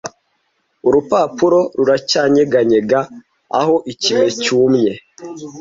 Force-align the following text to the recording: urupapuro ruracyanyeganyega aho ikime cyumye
urupapuro 0.87 1.59
ruracyanyeganyega 1.77 2.99
aho 3.59 3.75
ikime 3.91 4.27
cyumye 4.41 4.91